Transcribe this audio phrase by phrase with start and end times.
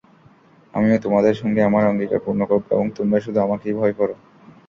[0.73, 4.09] আমিও তোমাদের সঙ্গে আমার অঙ্গীকার পূর্ণ করব এবং তোমরা শুধু আমাকেই ভয় কর।